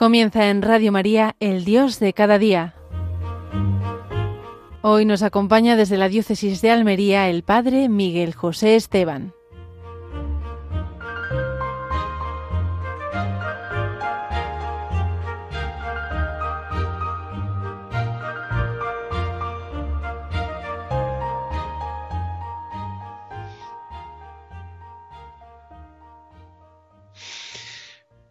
[0.00, 2.74] Comienza en Radio María, el Dios de cada día.
[4.80, 9.34] Hoy nos acompaña desde la Diócesis de Almería el Padre Miguel José Esteban.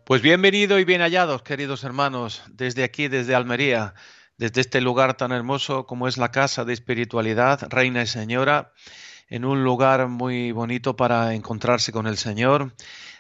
[0.10, 3.94] Pues bienvenido y bien hallados, queridos hermanos, desde aquí, desde Almería,
[4.40, 8.74] desde este lugar tan hermoso como es la casa de espiritualidad, Reina y Señora,
[9.28, 12.74] en un lugar muy bonito para encontrarse con el Señor.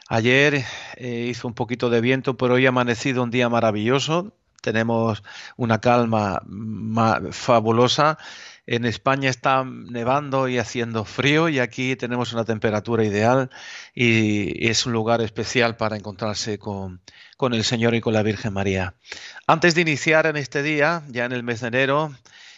[0.07, 4.33] Ayer eh, hizo un poquito de viento, pero hoy ha amanecido un día maravilloso.
[4.59, 5.21] Tenemos
[5.57, 6.41] una calma
[7.29, 8.17] fabulosa
[8.71, 13.49] en España está nevando y haciendo frío y aquí tenemos una temperatura ideal
[13.95, 17.01] y es un lugar especial para encontrarse con,
[17.35, 18.93] con el Señor y con la Virgen María.
[19.47, 22.15] Antes de iniciar en este día, ya en el mes de enero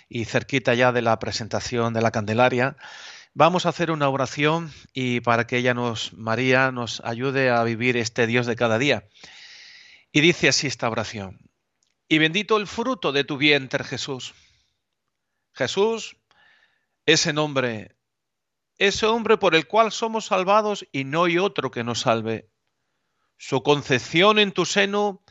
[0.09, 2.75] y cerquita ya de la presentación de la Candelaria,
[3.33, 7.95] Vamos a hacer una oración y para que ella nos, María, nos ayude a vivir
[7.95, 9.07] este Dios de cada día.
[10.11, 11.39] Y dice así esta oración.
[12.09, 14.33] Y bendito el fruto de tu vientre, Jesús.
[15.53, 16.17] Jesús,
[17.05, 17.95] ese nombre,
[18.77, 22.49] ese hombre por el cual somos salvados y no hay otro que nos salve.
[23.37, 25.23] Su concepción en tu seno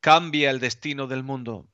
[0.00, 1.68] cambia el destino del mundo.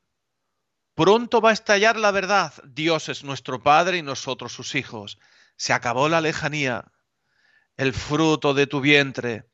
[0.95, 2.53] Pronto va a estallar la verdad.
[2.65, 5.19] Dios es nuestro Padre y nosotros sus hijos.
[5.57, 6.93] Se acabó la lejanía.
[7.77, 9.49] El fruto de tu vientre,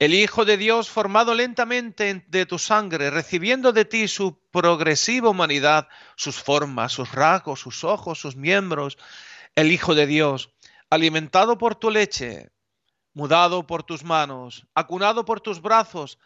[0.00, 5.88] el Hijo de Dios formado lentamente de tu sangre, recibiendo de ti su progresiva humanidad,
[6.16, 8.96] sus formas, sus rasgos, sus ojos, sus miembros,
[9.54, 10.54] el Hijo de Dios,
[10.88, 12.50] alimentado por tu leche,
[13.12, 16.18] mudado por tus manos, acunado por tus brazos,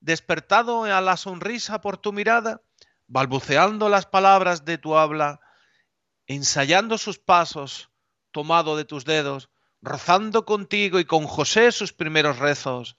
[0.00, 2.60] despertado a la sonrisa por tu mirada,
[3.06, 5.40] balbuceando las palabras de tu habla,
[6.26, 7.88] ensayando sus pasos,
[8.30, 9.48] tomado de tus dedos,
[9.80, 12.98] rozando contigo y con José sus primeros rezos,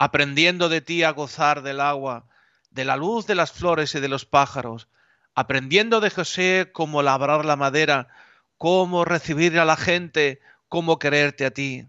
[0.00, 2.24] aprendiendo de ti a gozar del agua,
[2.70, 4.88] de la luz de las flores y de los pájaros,
[5.34, 8.08] aprendiendo de José cómo labrar la madera,
[8.56, 11.86] cómo recibir a la gente, cómo quererte a ti.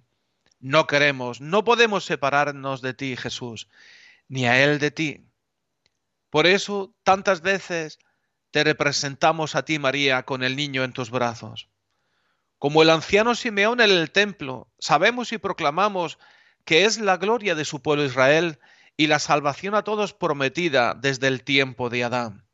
[0.59, 3.69] No queremos, no podemos separarnos de ti, Jesús,
[4.28, 5.25] ni a Él de ti.
[6.29, 7.97] Por eso tantas veces
[8.51, 11.69] te representamos a ti, María, con el niño en tus brazos.
[12.57, 16.19] Como el anciano Simeón en el templo, sabemos y proclamamos
[16.66, 18.59] que es la gloria de su pueblo Israel
[18.97, 22.45] y la salvación a todos prometida desde el tiempo de Adán.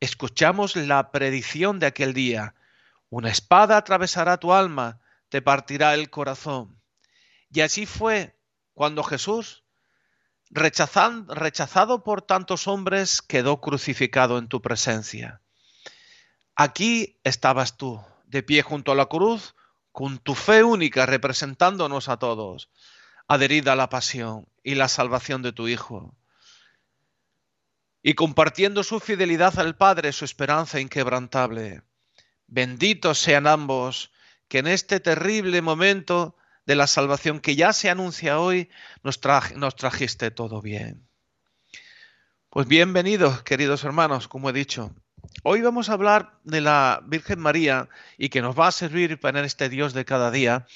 [0.00, 2.54] Escuchamos la predicción de aquel día.
[3.08, 6.80] Una espada atravesará tu alma, te partirá el corazón.
[7.52, 8.36] Y así fue
[8.74, 9.64] cuando Jesús,
[10.50, 15.40] rechazado por tantos hombres, quedó crucificado en tu presencia.
[16.56, 19.54] Aquí estabas tú, de pie junto a la cruz,
[19.92, 22.70] con tu fe única representándonos a todos
[23.30, 26.16] adherida a la pasión y la salvación de tu Hijo.
[28.02, 31.82] Y compartiendo su fidelidad al Padre, su esperanza inquebrantable.
[32.48, 34.10] Benditos sean ambos
[34.48, 36.36] que en este terrible momento
[36.66, 38.68] de la salvación que ya se anuncia hoy,
[39.04, 41.08] nos, trajiste todo bien.
[42.48, 44.92] Pues bienvenidos, queridos hermanos, como he dicho.
[45.42, 47.88] Hoy vamos a hablar de la Virgen María
[48.18, 50.66] y que nos va a servir para este Dios de cada día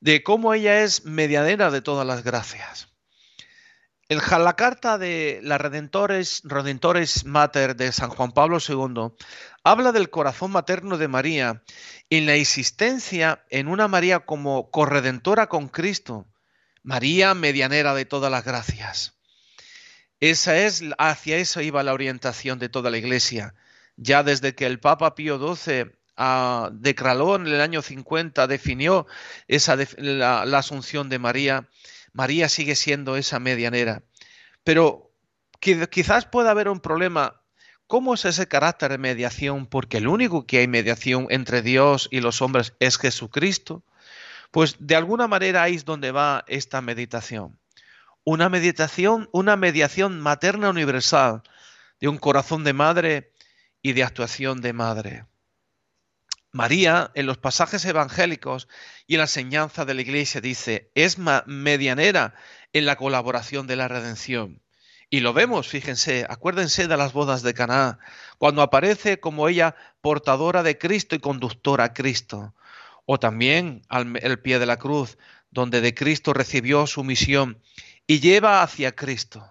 [0.00, 2.88] de cómo ella es medianera de todas las gracias.
[4.08, 9.14] El, la carta de la Redentores, Redentores Mater de San Juan Pablo II
[9.64, 11.62] habla del corazón materno de María
[12.10, 16.26] y la existencia en una María como corredentora con Cristo,
[16.82, 19.14] María medianera de todas las gracias.
[20.20, 23.54] Esa es, hacia eso iba la orientación de toda la Iglesia.
[23.96, 25.92] Ya desde que el Papa Pío XII
[26.72, 29.06] de Cralón en el año 50 definió
[29.48, 31.68] esa, la, asunción de María,
[32.12, 34.02] María sigue siendo esa medianera.
[34.62, 35.10] Pero
[35.58, 37.40] quizás pueda haber un problema.
[37.86, 39.66] ¿Cómo es ese carácter de mediación?
[39.66, 43.82] Porque el único que hay mediación entre Dios y los hombres es Jesucristo.
[44.50, 47.58] Pues de alguna manera ahí es donde va esta meditación.
[48.22, 51.42] Una meditación, una mediación materna universal
[52.00, 53.33] de un corazón de madre
[53.84, 55.26] y de actuación de madre.
[56.50, 58.66] María, en los pasajes evangélicos
[59.06, 62.34] y en la enseñanza de la iglesia, dice, es medianera
[62.72, 64.62] en la colaboración de la redención.
[65.10, 67.98] Y lo vemos, fíjense, acuérdense de las bodas de Caná,
[68.38, 72.54] cuando aparece como ella portadora de Cristo y conductora a Cristo.
[73.04, 75.18] O también al pie de la cruz,
[75.50, 77.60] donde de Cristo recibió su misión
[78.06, 79.46] y lleva hacia Cristo.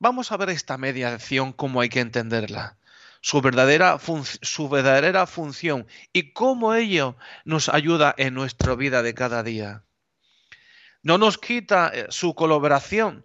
[0.00, 2.78] Vamos a ver esta mediación, cómo hay que entenderla,
[3.20, 3.98] su verdadera,
[4.42, 9.84] su verdadera función y cómo ello nos ayuda en nuestra vida de cada día.
[11.02, 13.24] No nos quita eh, su colaboración,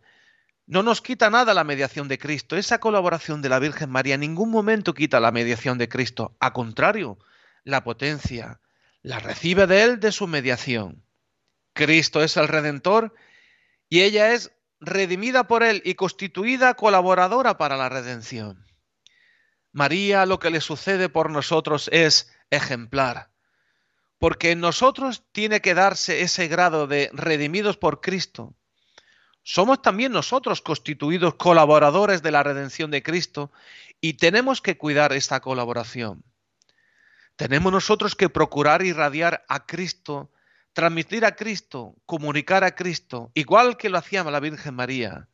[0.65, 2.55] no nos quita nada la mediación de Cristo.
[2.55, 6.35] Esa colaboración de la Virgen María en ningún momento quita la mediación de Cristo.
[6.39, 7.17] A contrario,
[7.63, 8.61] la potencia,
[9.01, 11.03] la recibe de Él de su mediación.
[11.73, 13.13] Cristo es el Redentor
[13.89, 18.65] y ella es redimida por Él y constituida colaboradora para la redención.
[19.73, 23.29] María lo que le sucede por nosotros es ejemplar,
[24.19, 28.53] porque en nosotros tiene que darse ese grado de redimidos por Cristo.
[29.41, 33.51] Somos también nosotros constituidos colaboradores de la redención de Cristo
[33.99, 36.23] y tenemos que cuidar esta colaboración.
[37.35, 40.29] Tenemos nosotros que procurar irradiar a Cristo
[40.73, 45.29] transmitir a Cristo, comunicar a Cristo, igual que lo hacía la Virgen María.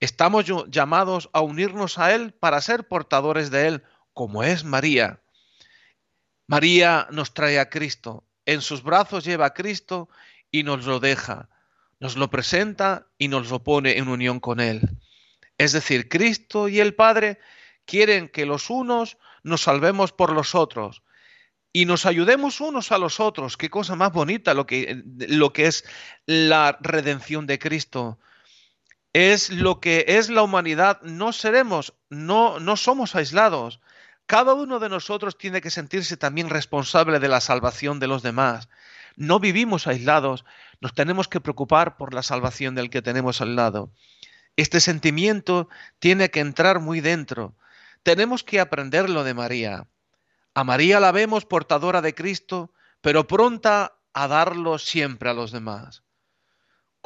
[0.00, 3.82] Estamos llamados a unirnos a Él para ser portadores de Él,
[4.14, 5.20] como es María.
[6.46, 10.08] María nos trae a Cristo, en sus brazos lleva a Cristo
[10.50, 11.48] y nos lo deja,
[12.00, 14.80] nos lo presenta y nos lo pone en unión con Él.
[15.58, 17.38] Es decir, Cristo y el Padre
[17.84, 21.02] quieren que los unos nos salvemos por los otros,
[21.72, 23.56] y nos ayudemos unos a los otros.
[23.56, 25.84] Qué cosa más bonita lo que, lo que es
[26.26, 28.18] la redención de Cristo.
[29.20, 31.02] Es lo que es la humanidad.
[31.02, 33.80] No seremos, no, no somos aislados.
[34.26, 38.68] Cada uno de nosotros tiene que sentirse también responsable de la salvación de los demás.
[39.16, 40.44] No vivimos aislados,
[40.80, 43.90] nos tenemos que preocupar por la salvación del que tenemos al lado.
[44.54, 45.68] Este sentimiento
[45.98, 47.56] tiene que entrar muy dentro.
[48.04, 49.88] Tenemos que aprenderlo de María.
[50.54, 56.04] A María la vemos portadora de Cristo, pero pronta a darlo siempre a los demás.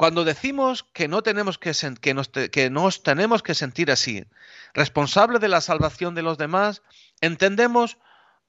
[0.03, 1.71] Cuando decimos que no tenemos que,
[2.01, 4.25] que, nos, que nos tenemos que sentir así,
[4.73, 6.81] responsable de la salvación de los demás,
[7.21, 7.97] entendemos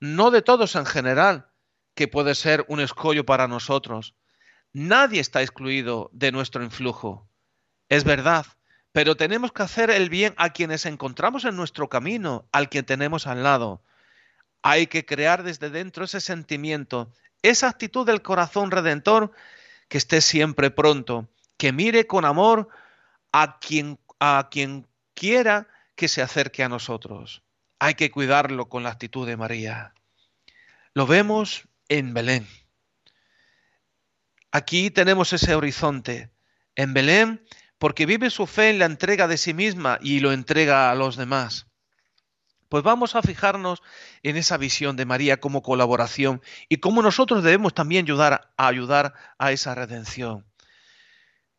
[0.00, 1.46] no de todos en general,
[1.94, 4.16] que puede ser un escollo para nosotros.
[4.72, 7.30] Nadie está excluido de nuestro influjo.
[7.88, 8.46] Es verdad,
[8.90, 13.28] pero tenemos que hacer el bien a quienes encontramos en nuestro camino, al que tenemos
[13.28, 13.80] al lado.
[14.62, 17.12] Hay que crear desde dentro ese sentimiento,
[17.42, 19.30] esa actitud del corazón redentor
[19.88, 22.68] que esté siempre pronto, que mire con amor
[23.32, 27.42] a quien, a quien quiera que se acerque a nosotros.
[27.78, 29.94] Hay que cuidarlo con la actitud de María.
[30.92, 32.46] Lo vemos en Belén.
[34.52, 36.30] Aquí tenemos ese horizonte.
[36.76, 37.44] En Belén,
[37.78, 41.16] porque vive su fe en la entrega de sí misma y lo entrega a los
[41.16, 41.66] demás.
[42.68, 43.82] Pues vamos a fijarnos
[44.22, 49.14] en esa visión de María como colaboración y cómo nosotros debemos también ayudar a ayudar
[49.38, 50.44] a esa redención.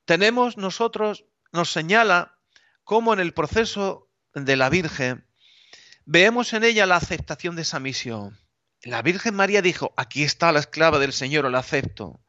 [0.05, 2.37] Tenemos nosotros, nos señala
[2.83, 5.27] cómo en el proceso de la Virgen
[6.05, 8.39] vemos en ella la aceptación de esa misión.
[8.83, 12.21] La Virgen María dijo, aquí está la esclava del Señor, la acepto.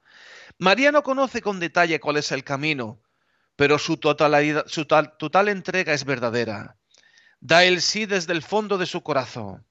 [0.58, 3.02] María no conoce con detalle cuál es el camino,
[3.56, 6.78] pero su, totalidad, su total entrega es verdadera.
[7.40, 9.66] Da el sí desde el fondo de su corazón.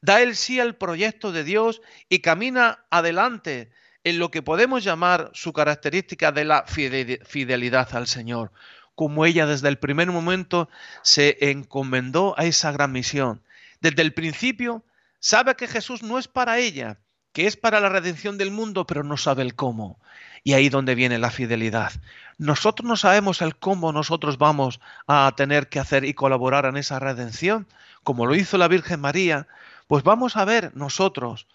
[0.00, 3.70] Da el sí al proyecto de Dios y camina adelante
[4.04, 8.52] en lo que podemos llamar su característica de la fidelidad al Señor,
[8.94, 10.68] como ella desde el primer momento
[11.02, 13.42] se encomendó a esa gran misión.
[13.80, 14.84] Desde el principio
[15.20, 16.98] sabe que Jesús no es para ella,
[17.32, 19.98] que es para la redención del mundo, pero no sabe el cómo.
[20.44, 21.92] Y ahí donde viene la fidelidad.
[22.36, 26.98] Nosotros no sabemos el cómo nosotros vamos a tener que hacer y colaborar en esa
[26.98, 27.68] redención,
[28.02, 29.46] como lo hizo la Virgen María,
[29.86, 31.46] pues vamos a ver nosotros,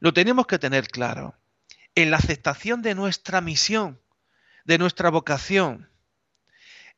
[0.00, 1.34] lo tenemos que tener claro,
[1.96, 4.00] en la aceptación de nuestra misión,
[4.64, 5.90] de nuestra vocación,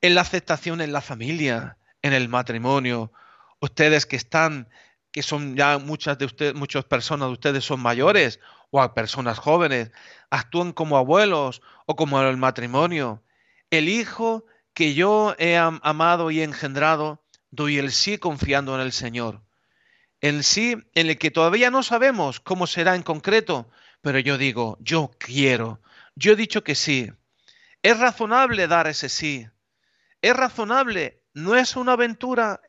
[0.00, 3.12] en la aceptación en la familia, en el matrimonio,
[3.60, 4.68] ustedes que están
[5.10, 8.40] que son ya muchas de ustedes, muchas personas de ustedes son mayores
[8.70, 9.90] o personas jóvenes,
[10.30, 13.22] actúan como abuelos o como el matrimonio.
[13.70, 19.42] El hijo que yo he amado y engendrado, doy el sí confiando en el Señor.
[20.20, 24.78] El sí en el que todavía no sabemos cómo será en concreto, pero yo digo,
[24.80, 25.80] yo quiero,
[26.14, 27.12] yo he dicho que sí.
[27.82, 29.46] Es razonable dar ese sí.
[30.20, 32.60] Es razonable, no es una aventura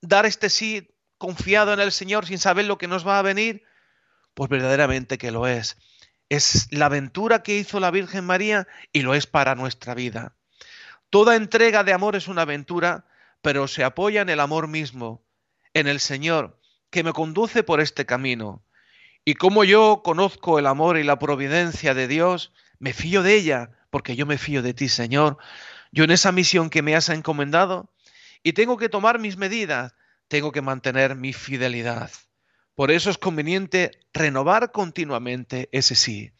[0.00, 3.64] dar este sí confiado en el Señor sin saber lo que nos va a venir?
[4.34, 5.76] Pues verdaderamente que lo es.
[6.28, 10.36] Es la aventura que hizo la Virgen María y lo es para nuestra vida.
[11.10, 13.06] Toda entrega de amor es una aventura,
[13.42, 15.24] pero se apoya en el amor mismo,
[15.74, 18.62] en el Señor, que me conduce por este camino.
[19.28, 23.72] Y como yo conozco el amor y la providencia de Dios, me fío de ella,
[23.90, 25.36] porque yo me fío de ti, Señor.
[25.92, 27.92] Yo en esa misión que me has encomendado,
[28.42, 29.92] y tengo que tomar mis medidas,
[30.28, 32.10] tengo que mantener mi fidelidad.
[32.74, 36.32] Por eso es conveniente renovar continuamente ese sí.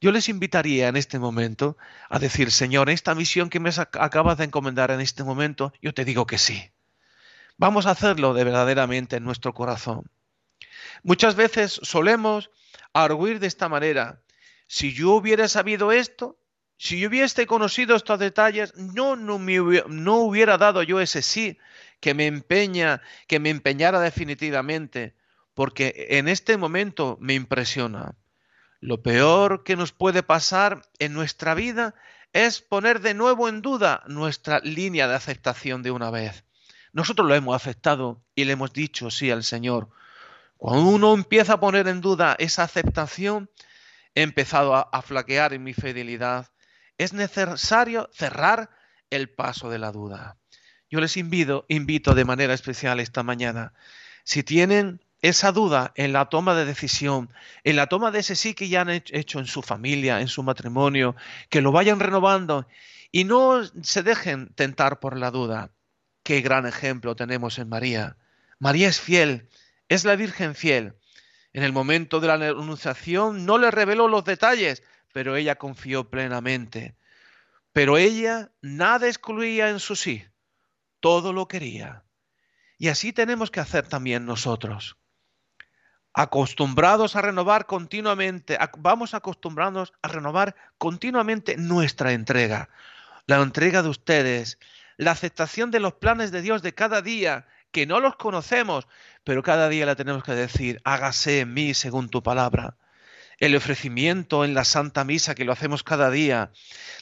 [0.00, 1.76] Yo les invitaría en este momento
[2.10, 6.04] a decir, Señor, esta misión que me acabas de encomendar en este momento, yo te
[6.04, 6.72] digo que sí.
[7.56, 10.10] Vamos a hacerlo de verdaderamente en nuestro corazón.
[11.02, 12.50] Muchas veces solemos
[12.92, 14.22] arguir de esta manera.
[14.66, 16.38] Si yo hubiera sabido esto,
[16.76, 21.22] si yo hubiese conocido estos detalles, no, no, me hubiera, no hubiera dado yo ese
[21.22, 21.58] sí
[22.00, 25.14] que me empeña, que me empeñara definitivamente,
[25.54, 28.14] porque en este momento me impresiona.
[28.80, 31.94] Lo peor que nos puede pasar en nuestra vida
[32.32, 36.44] es poner de nuevo en duda nuestra línea de aceptación de una vez.
[36.92, 39.88] Nosotros lo hemos aceptado y le hemos dicho sí al Señor.
[40.58, 43.50] Cuando uno empieza a poner en duda esa aceptación,
[44.14, 46.50] he empezado a, flaquear en mi fidelidad.
[46.98, 48.70] Es necesario cerrar
[49.10, 50.38] el paso de la duda.
[50.90, 53.74] Yo les invito, invito de manera especial esta mañana,
[54.24, 57.30] si tienen esa duda en la toma de decisión,
[57.64, 60.42] en la toma de ese sí que ya han hecho en su familia, en su
[60.42, 61.16] matrimonio,
[61.50, 62.66] que lo vayan renovando
[63.12, 65.70] y no se dejen tentar por la duda.
[66.22, 68.16] Qué gran ejemplo tenemos en María.
[68.58, 69.48] María es fiel,
[69.88, 70.96] es la Virgen fiel.
[71.52, 76.96] En el momento de la anunciación no le reveló los detalles, pero ella confió plenamente.
[77.72, 80.24] Pero ella nada excluía en su sí,
[81.00, 82.04] todo lo quería.
[82.78, 84.98] Y así tenemos que hacer también nosotros
[86.16, 92.70] acostumbrados a renovar continuamente, vamos acostumbrándonos a renovar continuamente nuestra entrega,
[93.26, 94.58] la entrega de ustedes,
[94.96, 98.88] la aceptación de los planes de Dios de cada día, que no los conocemos,
[99.26, 102.76] pero cada día la tenemos que decir, hágase en mí según tu palabra.
[103.38, 106.52] El ofrecimiento en la Santa Misa, que lo hacemos cada día,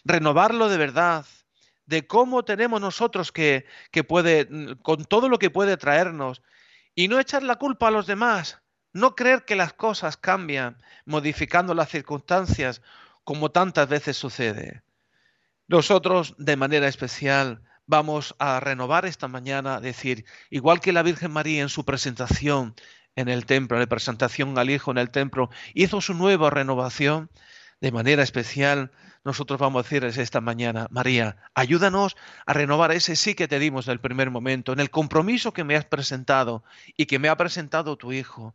[0.06, 1.26] renovarlo de verdad,
[1.84, 4.48] de cómo tenemos nosotros que, que puede,
[4.80, 6.40] con todo lo que puede traernos,
[6.94, 8.58] y no echar la culpa a los demás,
[8.94, 12.80] no creer que las cosas cambian modificando las circunstancias
[13.24, 14.82] como tantas veces sucede.
[15.68, 21.62] Nosotros, de manera especial, vamos a renovar esta mañana, decir, igual que la Virgen María
[21.62, 22.74] en su presentación
[23.16, 27.30] en el templo, en la presentación al Hijo en el templo, hizo su nueva renovación,
[27.80, 28.90] de manera especial,
[29.24, 33.86] nosotros vamos a decirles esta mañana, María, ayúdanos a renovar ese sí que te dimos
[33.86, 36.64] en el primer momento, en el compromiso que me has presentado
[36.96, 38.54] y que me ha presentado tu Hijo.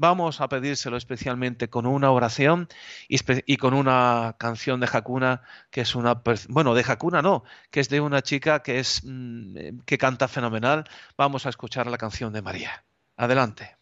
[0.00, 2.68] Vamos a pedírselo especialmente con una oración
[3.06, 7.90] y, con una canción de Hakuna, que es una, bueno, de Hakuna no, que es
[7.90, 10.84] de una chica que es mm, que canta fenomenal.
[11.18, 12.82] Vamos a escuchar la canción de María.
[13.18, 13.79] Adelante.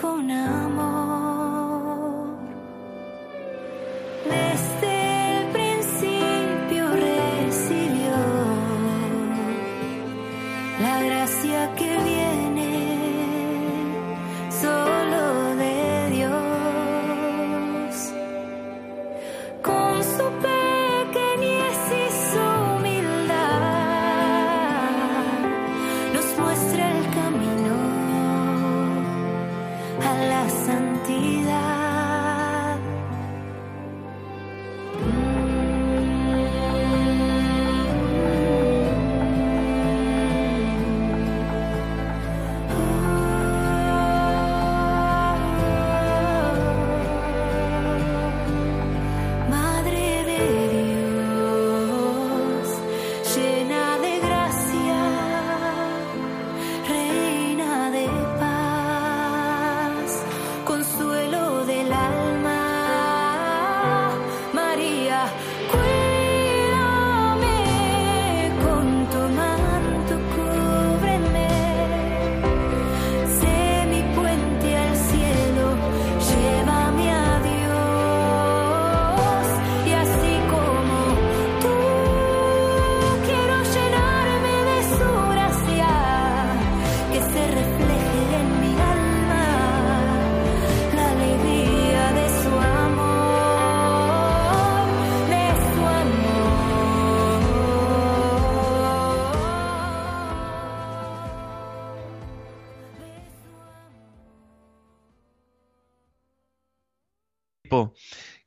[0.00, 1.31] Muestra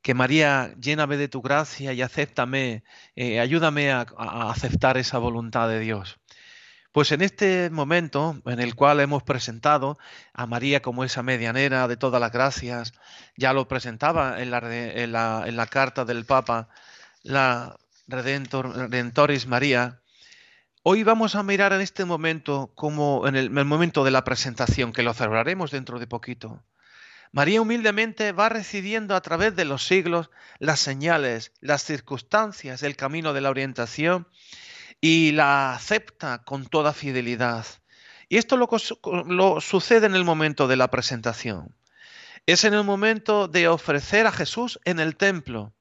[0.05, 2.84] que María, lléname de tu gracia y acéptame,
[3.15, 4.05] eh, ayúdame a,
[4.51, 6.20] aceptar esa voluntad de Dios.
[6.91, 9.98] Pues en este momento en el cual hemos presentado
[10.32, 12.94] a María como esa medianera de todas las gracias,
[13.36, 16.70] ya lo presentaba en la, carta del Papa,
[17.24, 17.75] la
[18.08, 20.01] Redentor, Redentoris María,
[20.84, 24.24] hoy vamos a mirar en este momento como en el, en el momento de la
[24.24, 26.63] presentación, que lo celebraremos dentro de poquito.
[27.36, 33.34] María humildemente va recibiendo a través de los siglos las señales, las circunstancias, el camino
[33.34, 34.25] de la orientación
[35.01, 37.65] y la acepta con toda fidelidad.
[38.30, 38.70] Y esto lo,
[39.25, 41.75] lo, sucede en el momento de la presentación.
[42.46, 45.74] Es en el momento de ofrecer a Jesús en el templo.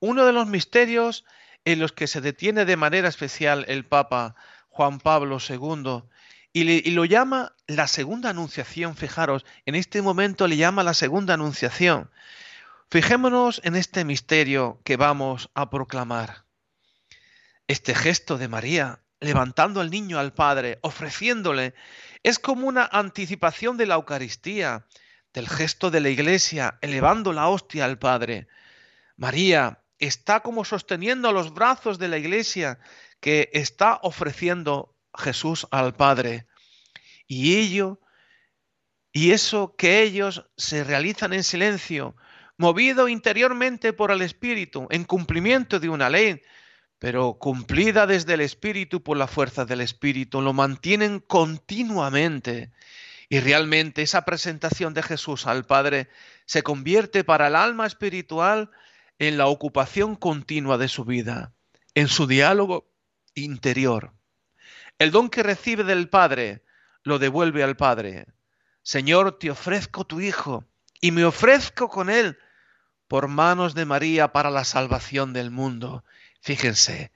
[0.00, 1.26] Uno de los misterios
[1.66, 4.36] en los que se detiene de manera especial el Papa
[4.70, 6.08] Juan Pablo II
[6.52, 8.96] y, lo llama la segunda anunciación.
[8.96, 12.10] Fijaros, en este momento le llama la segunda anunciación.
[12.90, 16.44] Fijémonos en este misterio que vamos a proclamar.
[17.66, 21.74] Este gesto de María, levantando al niño al Padre, ofreciéndole,
[22.22, 24.86] es como una anticipación de la Eucaristía,
[25.34, 28.48] del gesto de la Iglesia, elevando la hostia al Padre.
[29.16, 32.78] María está como sosteniendo los brazos de la Iglesia
[33.20, 36.46] que está ofreciendo Jesús al Padre.
[37.26, 38.00] Y ello,
[39.12, 42.16] y eso que ellos se realizan en silencio,
[42.56, 46.42] movido interiormente por el Espíritu, en cumplimiento de una ley,
[46.98, 52.72] pero cumplida desde el Espíritu por la fuerza del Espíritu, lo mantienen continuamente.
[53.28, 56.08] Y realmente esa presentación de Jesús al Padre
[56.46, 58.70] se convierte para el alma espiritual
[59.18, 61.52] en la ocupación continua de su vida,
[61.94, 62.90] en su diálogo
[63.34, 64.17] interior.
[64.98, 66.64] El don que recibe del Padre
[67.02, 68.26] lo devuelve al Padre.
[68.82, 70.64] Señor, te ofrezco tu Hijo
[71.00, 72.38] y me ofrezco con él
[73.06, 76.04] por manos de María para la salvación del mundo.
[76.40, 77.12] Fíjense,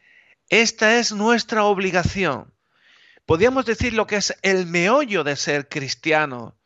[0.48, 2.54] esta es nuestra obligación.
[3.26, 6.56] Podríamos decir lo que es el meollo de ser cristiano,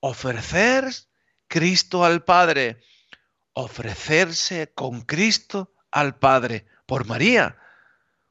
[0.00, 0.84] ofrecer
[1.48, 2.82] Cristo al Padre,
[3.52, 7.58] ofrecerse con Cristo al Padre, por María,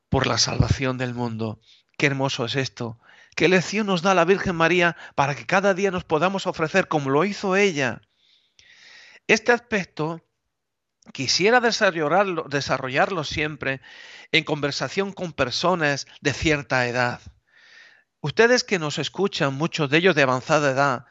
[0.10, 1.62] por la salvación del mundo.
[2.02, 2.98] Qué hermoso es esto.
[3.36, 7.12] Qué lección nos da la Virgen María para que cada día nos podamos ofrecer como
[7.12, 8.02] lo hizo ella.
[9.28, 10.26] Este aspecto
[11.14, 13.82] quisiera desarrollarlo, desarrollarlo siempre
[14.32, 17.22] en conversación con personas de cierta edad.
[18.20, 21.06] Ustedes que nos escuchan, muchos de ellos de avanzada edad,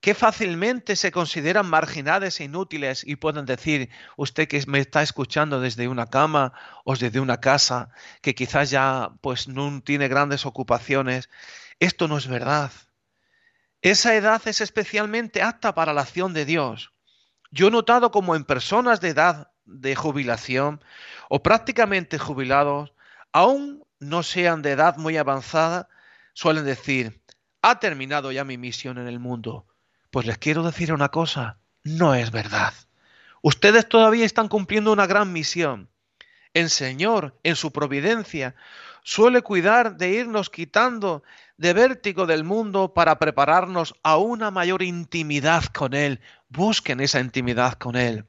[0.00, 5.60] que fácilmente se consideran marginadas e inútiles y pueden decir, usted que me está escuchando
[5.60, 7.90] desde una cama o desde una casa,
[8.22, 11.28] que quizás ya pues no tiene grandes ocupaciones,
[11.80, 12.72] esto no es verdad.
[13.82, 16.92] Esa edad es especialmente apta para la acción de Dios.
[17.50, 20.82] Yo he notado como en personas de edad de jubilación
[21.28, 22.92] o prácticamente jubilados,
[23.32, 25.88] aún no sean de edad muy avanzada,
[26.32, 27.22] suelen decir,
[27.60, 29.66] ha terminado ya mi misión en el mundo.
[30.10, 32.74] Pues les quiero decir una cosa, no es verdad.
[33.42, 35.88] Ustedes todavía están cumpliendo una gran misión.
[36.52, 38.56] El Señor, en su providencia,
[39.04, 41.22] suele cuidar de irnos quitando
[41.56, 46.20] de vértigo del mundo para prepararnos a una mayor intimidad con Él.
[46.48, 48.26] Busquen esa intimidad con Él.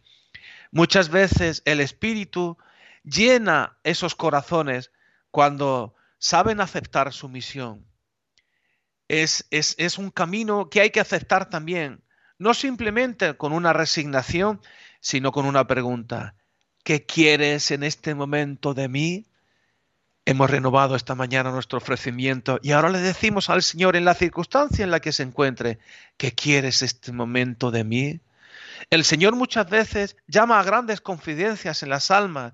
[0.72, 2.58] Muchas veces el Espíritu
[3.04, 4.92] llena esos corazones
[5.32, 7.91] cuando saben aceptar su misión.
[9.12, 12.02] Es, es, es, un camino que hay que aceptar también,
[12.38, 14.62] no simplemente con una resignación,
[15.02, 16.36] sino con una pregunta.
[16.86, 19.26] ¿Qué quieres en este momento de mí?
[20.24, 24.86] Hemos renovado esta mañana nuestro ofrecimiento y ahora le decimos al Señor en la circunstancia
[24.86, 25.80] en la que se encuentre,
[26.16, 28.22] ¿qué quieres este momento de mí?
[28.90, 32.54] El Señor muchas veces llama a grandes confidencias en las almas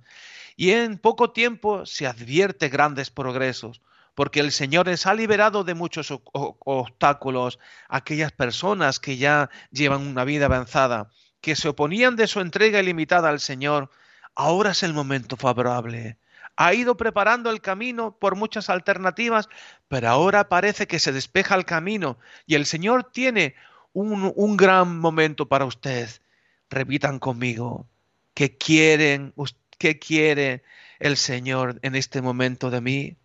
[0.55, 3.79] y en poco tiempo se advierte grandes progresos,
[4.17, 10.23] porque el Señor les ha liberado de muchos obstáculos aquellas personas que ya llevan una
[10.23, 13.91] vida avanzada, que se oponían de su entrega ilimitada al Señor.
[14.33, 16.17] Ahora es el momento favorable
[16.59, 19.49] ha ido preparando el camino por muchas alternativas,
[19.87, 23.53] pero ahora parece que se despeja el camino y el Señor tiene
[23.93, 26.23] un, un gran momento para ustedes.
[26.71, 27.85] Repitan conmigo,
[28.33, 29.35] ¿qué quieren?
[29.77, 30.63] ¿Qué quiere
[30.97, 33.17] el Señor en este momento de mí?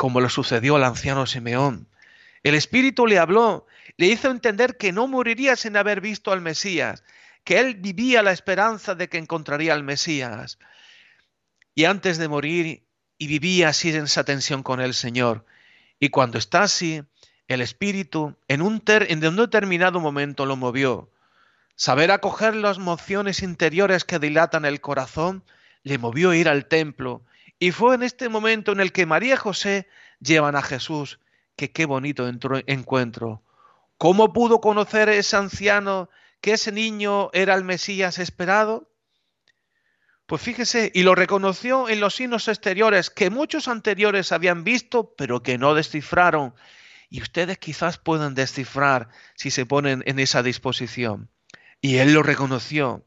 [0.00, 1.86] Como lo sucedió al anciano Simeón.
[2.42, 3.66] El Espíritu le habló,
[3.98, 7.04] le hizo entender que no moriría sin haber visto al Mesías,
[7.44, 10.58] que él vivía la esperanza de que encontraría al Mesías
[11.74, 12.82] y antes de morir
[13.18, 15.44] y vivía así en esa tensión con el Señor.
[15.98, 17.02] Y cuando está así,
[17.46, 21.10] el Espíritu en un, ter, en un determinado momento lo movió.
[21.74, 25.44] Saber acoger las mociones interiores que dilatan el corazón
[25.82, 27.22] le movió a ir al templo
[27.62, 29.86] y fue en este momento en el que María y José
[30.18, 31.20] llevan a Jesús,
[31.56, 32.26] que qué bonito
[32.66, 33.42] encuentro.
[33.98, 36.08] ¿Cómo pudo conocer ese anciano
[36.40, 38.90] que ese niño era el Mesías esperado?
[40.24, 45.42] Pues fíjese, y lo reconoció en los signos exteriores que muchos anteriores habían visto, pero
[45.42, 46.54] que no descifraron.
[47.10, 51.28] Y ustedes quizás puedan descifrar si se ponen en esa disposición.
[51.82, 53.04] Y él lo reconoció.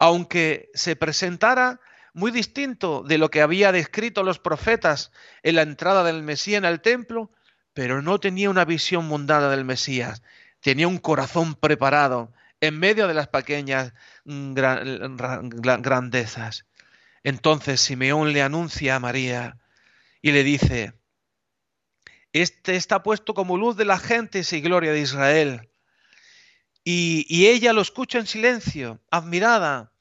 [0.00, 1.80] Aunque se presentara
[2.14, 6.64] muy distinto de lo que había descrito los profetas en la entrada del Mesías en
[6.64, 7.30] el templo,
[7.74, 10.22] pero no tenía una visión mundana del Mesías,
[10.60, 13.92] tenía un corazón preparado en medio de las pequeñas
[14.24, 16.66] mm, grandezas.
[17.22, 19.58] Entonces Simeón le anuncia a María
[20.22, 20.94] y le dice,
[22.32, 25.68] este está puesto como luz de la gente y gloria de Israel.
[26.82, 29.93] Y, ella lo escucha en silencio, admirada,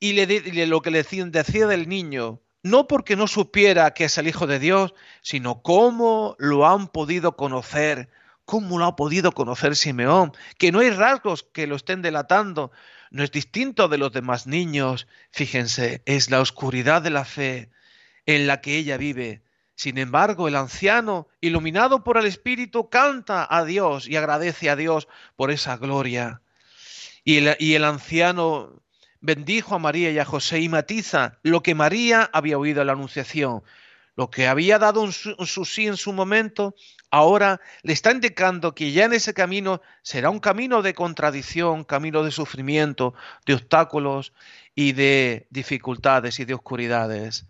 [0.00, 4.28] y le, lo que le decía del niño, no porque no supiera que es el
[4.28, 8.08] Hijo de Dios, sino cómo lo han podido conocer,
[8.44, 12.72] cómo lo ha podido conocer Simeón, que no hay rasgos que lo estén delatando,
[13.10, 17.70] no es distinto de los demás niños, fíjense, es la oscuridad de la fe
[18.26, 19.44] en la que ella vive,
[19.76, 25.08] sin embargo, el anciano, iluminado por el Espíritu, canta a Dios y agradece a Dios
[25.36, 26.42] por esa gloria.
[27.24, 28.82] Y el, anciano
[29.24, 32.92] bendijo a María y a José y matiza lo que María había oído en la
[32.92, 33.62] Anunciación.
[34.16, 36.74] Lo que había dado su, su sí en su momento,
[37.10, 42.22] ahora le está indicando que ya en ese camino será un camino de contradicción, camino
[42.22, 43.14] de sufrimiento,
[43.46, 44.34] de obstáculos
[44.74, 47.46] y de dificultades y de oscuridades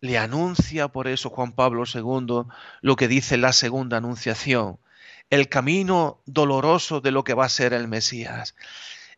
[0.00, 2.44] le anuncia por eso Juan Pablo II
[2.82, 4.78] lo que dice la segunda anunciación,
[5.30, 8.54] el camino doloroso de lo que va a ser el Mesías.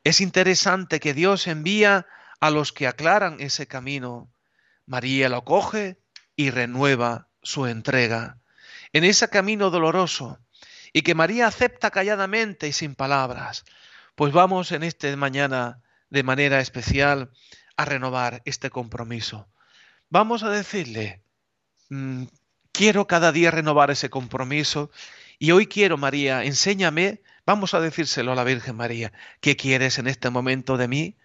[0.08, 2.06] Es interesante que Dios envía
[2.40, 4.32] a los que aclaran ese camino.
[4.86, 6.00] María lo coge
[6.36, 8.38] y renueva su entrega
[8.92, 10.38] en ese camino doloroso
[10.92, 13.64] y que María acepta calladamente y sin palabras.
[14.14, 17.30] Pues vamos en este mañana de manera especial
[17.76, 19.46] a renovar este compromiso
[20.10, 21.22] vamos a decirle,
[21.90, 22.24] mm,
[22.72, 24.90] quiero cada día renovar ese compromiso
[25.38, 30.06] y hoy quiero, María, enséñame, vamos a decírselo a la Virgen María, ¿qué quieres en
[30.06, 31.16] este momento de mí?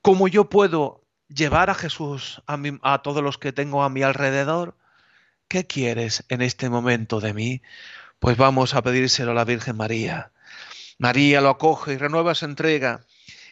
[0.00, 4.76] ¿Cómo yo puedo llevar a Jesús a, todos los que tengo a mi alrededor?
[5.46, 7.62] ¿Qué quieres en este momento de mí?
[8.18, 10.32] Pues vamos a pedírselo a la Virgen María.
[10.98, 13.06] María lo acoge y renueva su entrega.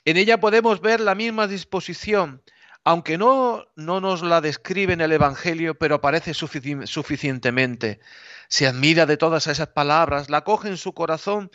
[0.05, 2.43] En ella podemos ver la misma disposición
[2.85, 8.01] aunque no, no nos la describe en el Evangelio, pero aparece suficientemente.
[8.49, 11.51] Se admira de todas esas palabras, la coge en su corazón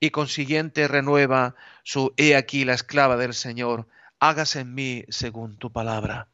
[0.00, 3.86] y consiguiente renueva su He aquí la esclava del Señor,
[4.18, 6.28] hágase en mí según tu palabra.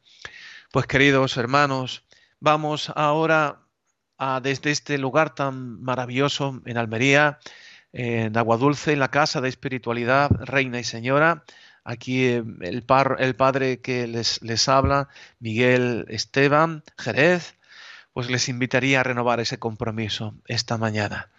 [0.71, 2.05] Pues queridos hermanos,
[2.39, 3.61] vamos ahora
[4.17, 7.39] a, desde este lugar tan maravilloso en Almería,
[7.91, 11.43] en Aguadulce, en la casa de espiritualidad, Reina y Señora,
[11.87, 12.85] Aquí eh, el,
[13.19, 15.07] el padre que les, les habla,
[15.39, 17.55] Miguel Esteban Jerez,
[18.11, 21.29] pues les invitaría a renovar ese compromiso esta mañana.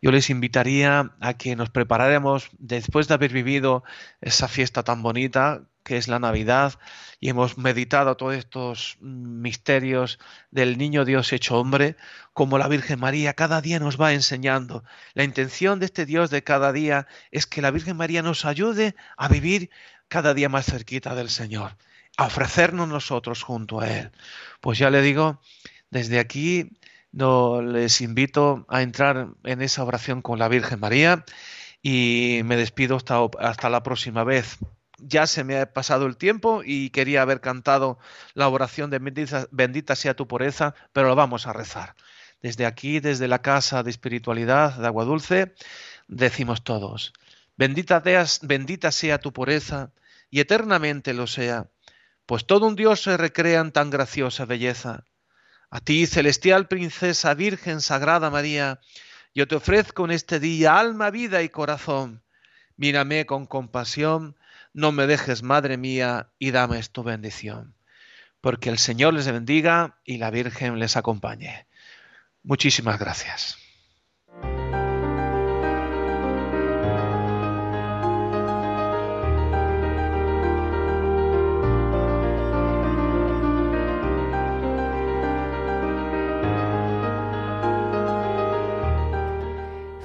[0.00, 3.84] Yo les invitaría a que nos preparáramos después de haber vivido
[4.22, 6.74] esa fiesta tan bonita que es la Navidad
[7.20, 10.18] y hemos meditado todos estos misterios
[10.50, 11.96] del niño Dios hecho hombre,
[12.32, 14.84] como la Virgen María cada día nos va enseñando.
[15.14, 18.94] La intención de este Dios de cada día es que la Virgen María nos ayude
[19.16, 19.70] a vivir
[20.08, 21.76] cada día más cerquita del Señor,
[22.16, 24.10] a ofrecernos nosotros junto a Él.
[24.60, 25.40] Pues ya le digo,
[25.90, 26.70] desde aquí
[27.12, 31.24] no, les invito a entrar en esa oración con la Virgen María
[31.82, 34.58] y me despido hasta, hasta la próxima vez
[35.02, 37.98] ya se me ha pasado el tiempo y quería haber cantado
[38.34, 41.94] la oración de bendita, sea tu pureza, pero lo vamos a rezar.
[42.42, 45.54] Desde aquí, desde la casa de espiritualidad de Agua Dulce,
[46.08, 47.12] decimos todos,
[47.56, 48.02] bendita,
[48.42, 49.92] bendita sea tu pureza
[50.30, 51.68] y eternamente lo sea,
[52.26, 55.04] pues todo un Dios se recrea en tan graciosa belleza.
[55.70, 58.80] A ti, celestial princesa, Virgen Sagrada María,
[59.34, 62.22] yo te ofrezco en este día alma, vida y corazón.
[62.76, 64.36] Mírame con compasión
[64.72, 67.74] no me dejes, Madre mía, y dame tu bendición.
[68.40, 71.66] Porque el Señor les bendiga y la Virgen les acompañe.
[72.42, 73.58] Muchísimas gracias.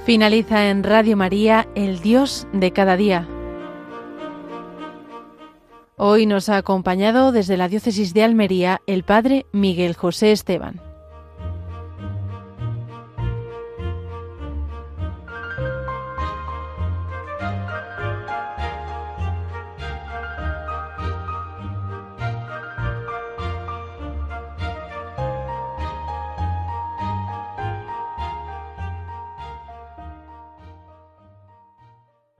[0.06, 3.28] Finaliza en Radio María, El Dios de cada día
[6.08, 10.80] Hoy nos ha acompañado desde la diócesis de Almería el padre Miguel José Esteban.